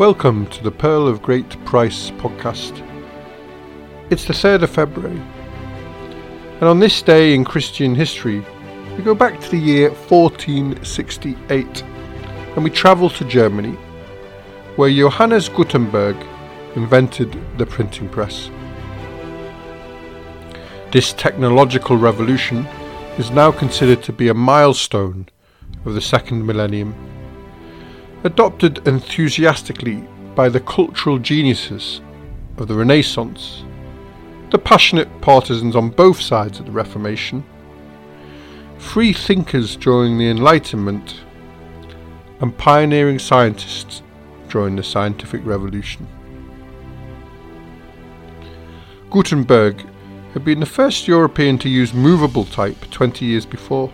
[0.00, 2.72] Welcome to the Pearl of Great Price podcast.
[4.08, 5.20] It's the 3rd of February,
[6.54, 8.42] and on this day in Christian history,
[8.96, 13.72] we go back to the year 1468 and we travel to Germany,
[14.76, 16.16] where Johannes Gutenberg
[16.76, 18.48] invented the printing press.
[20.92, 22.64] This technological revolution
[23.18, 25.28] is now considered to be a milestone
[25.84, 26.94] of the second millennium
[28.24, 32.00] adopted enthusiastically by the cultural geniuses
[32.58, 33.64] of the Renaissance,
[34.50, 37.44] the passionate partisans on both sides of the Reformation,
[38.78, 41.22] free thinkers during the Enlightenment,
[42.40, 44.02] and pioneering scientists
[44.48, 46.06] during the scientific revolution.
[49.10, 49.84] Gutenberg
[50.32, 53.92] had been the first European to use movable type 20 years before.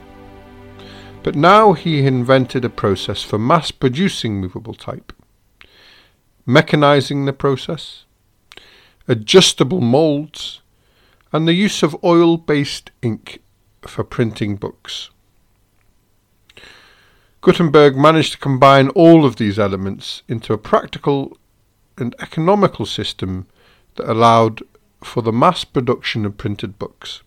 [1.27, 5.13] But now he invented a process for mass producing movable type,
[6.47, 8.05] mechanizing the process,
[9.09, 10.61] adjustable molds,
[11.33, 13.43] and the use of oil based ink
[13.81, 15.11] for printing books.
[17.41, 21.37] Gutenberg managed to combine all of these elements into a practical
[21.99, 23.49] and economical system
[23.97, 24.63] that allowed
[25.03, 27.25] for the mass production of printed books.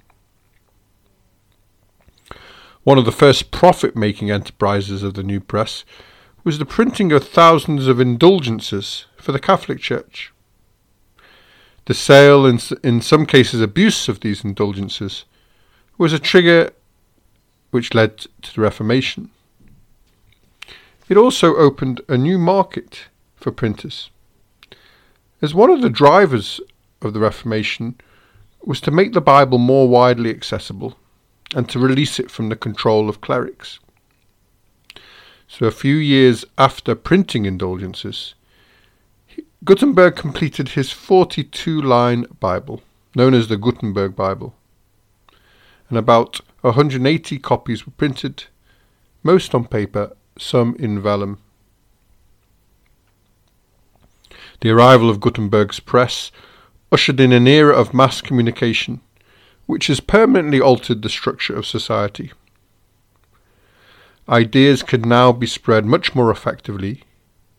[2.83, 5.83] One of the first profit making enterprises of the new press
[6.45, 10.31] was the printing of thousands of indulgences for the Catholic Church.
[11.85, 15.25] The sale and, in some cases, abuse of these indulgences
[15.97, 16.72] was a trigger
[17.72, 19.30] which led to the Reformation.
[21.09, 24.09] It also opened a new market for printers.
[25.41, 26.61] As one of the drivers
[27.02, 28.00] of the Reformation
[28.63, 30.97] was to make the Bible more widely accessible
[31.55, 33.79] and to release it from the control of clerics.
[35.47, 38.35] So, a few years after printing indulgences,
[39.65, 42.81] Gutenberg completed his 42 line Bible,
[43.15, 44.53] known as the Gutenberg Bible,
[45.89, 48.45] and about 180 copies were printed,
[49.23, 51.39] most on paper, some in vellum.
[54.61, 56.31] The arrival of Gutenberg's press
[56.91, 59.01] ushered in an era of mass communication
[59.69, 62.31] which has permanently altered the structure of society.
[64.28, 67.03] Ideas could now be spread much more effectively,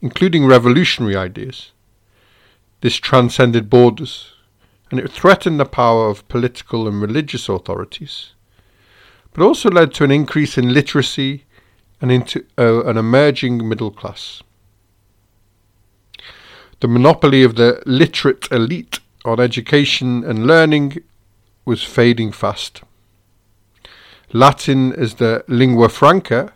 [0.00, 1.70] including revolutionary ideas.
[2.80, 4.32] This transcended borders,
[4.90, 8.32] and it threatened the power of political and religious authorities,
[9.32, 11.44] but also led to an increase in literacy
[12.00, 14.42] and into uh, an emerging middle class.
[16.80, 21.04] The monopoly of the literate elite on education and learning
[21.64, 22.82] was fading fast.
[24.32, 26.52] Latin as the lingua franca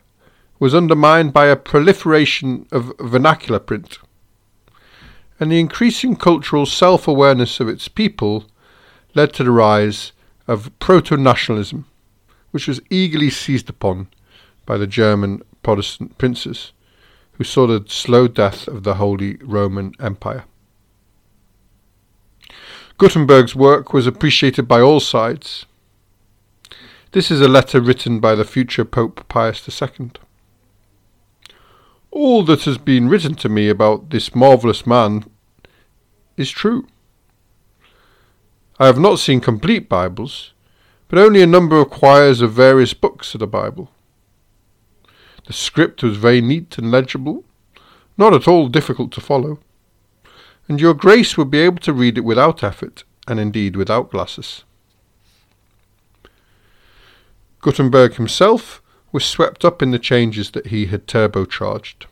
[0.58, 3.98] was undermined by a proliferation of vernacular print,
[5.40, 8.46] and the increasing cultural self awareness of its people
[9.14, 10.12] led to the rise
[10.46, 11.86] of proto nationalism,
[12.50, 14.08] which was eagerly seized upon
[14.66, 16.72] by the German Protestant princes,
[17.32, 20.44] who saw the slow death of the Holy Roman Empire.
[22.96, 25.66] Gutenberg's work was appreciated by all sides.
[27.10, 30.12] This is a letter written by the future Pope Pius II.
[32.12, 35.24] All that has been written to me about this marvellous man
[36.36, 36.86] is true.
[38.78, 40.52] I have not seen complete Bibles,
[41.08, 43.90] but only a number of quires of various books of the Bible.
[45.46, 47.42] The script was very neat and legible,
[48.16, 49.58] not at all difficult to follow
[50.68, 54.64] and your grace would be able to read it without effort, and indeed without glasses.
[57.60, 62.06] Gutenberg himself was swept up in the changes that he had turbocharged.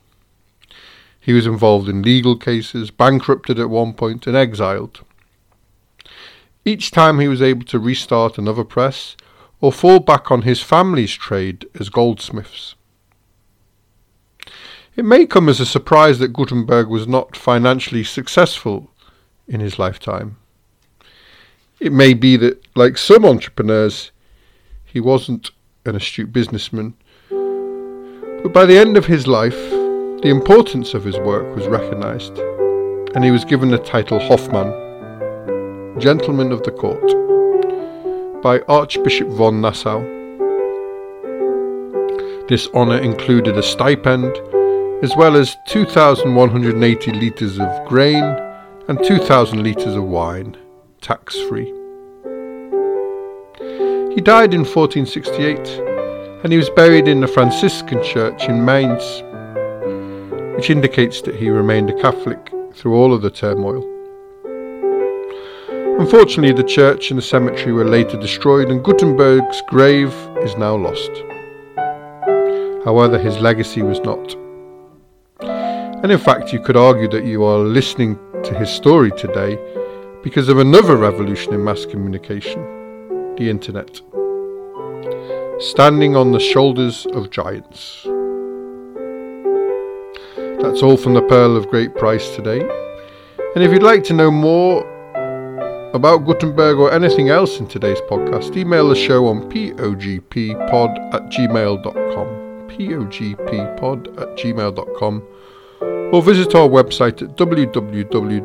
[1.18, 5.00] He was involved in legal cases, bankrupted at one point, and exiled.
[6.64, 9.16] Each time he was able to restart another press
[9.60, 12.74] or fall back on his family's trade as goldsmiths.
[14.94, 18.90] It may come as a surprise that Gutenberg was not financially successful
[19.48, 20.36] in his lifetime.
[21.80, 24.12] It may be that, like some entrepreneurs,
[24.84, 25.50] he wasn't
[25.86, 26.92] an astute businessman.
[27.30, 29.58] But by the end of his life,
[30.22, 32.38] the importance of his work was recognized,
[33.14, 34.70] and he was given the title Hofmann,
[36.00, 37.02] Gentleman of the Court,
[38.42, 40.02] by Archbishop von Nassau.
[42.46, 44.36] This honour included a stipend
[45.02, 48.22] as well as 2,180 litres of grain
[48.88, 50.56] and 2,000 litres of wine,
[51.00, 51.66] tax free.
[54.14, 55.58] He died in 1468
[56.44, 59.02] and he was buried in the Franciscan church in Mainz,
[60.56, 63.88] which indicates that he remained a Catholic through all of the turmoil.
[65.98, 70.12] Unfortunately, the church and the cemetery were later destroyed, and Gutenberg's grave
[70.42, 71.10] is now lost.
[72.84, 74.36] However, his legacy was not.
[76.02, 79.56] And in fact, you could argue that you are listening to his story today
[80.24, 82.60] because of another revolution in mass communication
[83.36, 84.00] the internet.
[85.60, 88.02] Standing on the shoulders of giants.
[90.60, 92.60] That's all from the Pearl of Great Price today.
[93.54, 94.82] And if you'd like to know more
[95.94, 102.26] about Gutenberg or anything else in today's podcast, email the show on pogppod at gmail.com.
[102.68, 105.22] pogppod at gmail.com
[106.12, 108.42] or visit our website at www.pogp.net.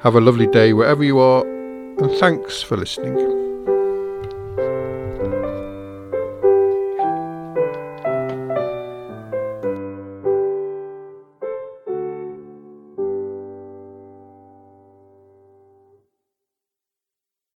[0.00, 3.55] Have a lovely day wherever you are, and thanks for listening.